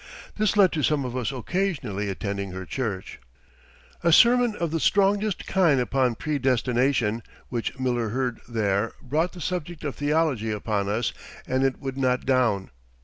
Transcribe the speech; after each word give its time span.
This 0.35 0.57
led 0.57 0.71
to 0.71 0.81
some 0.81 1.05
of 1.05 1.15
us 1.15 1.31
occasionally 1.31 2.09
attending 2.09 2.53
her 2.53 2.65
church. 2.65 3.19
A 4.03 4.11
sermon 4.11 4.55
of 4.55 4.71
the 4.71 4.79
strongest 4.79 5.45
kind 5.45 5.79
upon 5.79 6.15
predestination 6.15 7.21
which 7.49 7.77
Miller 7.77 8.09
heard 8.09 8.41
there 8.49 8.93
brought 9.03 9.33
the 9.33 9.41
subject 9.41 9.83
of 9.83 9.93
theology 9.93 10.49
upon 10.49 10.89
us 10.89 11.13
and 11.45 11.63
it 11.63 11.77
would 11.79 11.99
not 11.99 12.25
down. 12.25 12.71